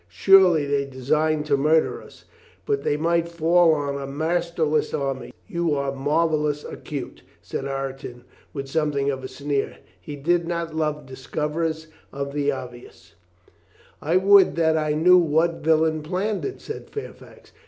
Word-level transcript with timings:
"Surely 0.09 0.65
they 0.65 0.83
designed 0.83 1.45
to 1.45 1.55
murder 1.55 2.01
us, 2.01 2.25
that 2.65 2.81
they 2.81 2.97
might 2.97 3.29
fall 3.29 3.71
on 3.75 4.01
a 4.01 4.07
masterless 4.07 4.95
army." 4.95 5.31
"You 5.47 5.75
are 5.75 5.91
marvelous 5.91 6.63
acute," 6.63 7.21
said 7.43 7.67
Ireton 7.67 8.23
with 8.51 8.67
something 8.67 9.11
of 9.11 9.23
a 9.23 9.27
sneer. 9.27 9.77
He 9.99 10.15
did 10.15 10.47
not 10.47 10.73
love 10.73 11.05
discoverers 11.05 11.85
of 12.11 12.33
the 12.33 12.51
obvious. 12.51 13.13
400 13.99 13.99
COLONEL 13.99 14.19
GREATHEART 14.21 14.23
"I 14.23 14.27
would 14.49 14.55
that 14.55 14.75
I 14.75 14.93
knew 14.95 15.19
what 15.19 15.63
villain 15.63 16.01
planned 16.01 16.45
it," 16.45 16.61
said 16.61 16.89
Fairfax. 16.89 17.51